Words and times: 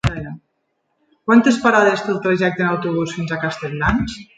Quantes 1.29 1.61
parades 1.67 2.03
té 2.07 2.13
el 2.17 2.21
trajecte 2.27 2.67
en 2.67 2.75
autobús 2.75 3.19
fins 3.21 3.33
a 3.39 3.43
Castelldans? 3.49 4.23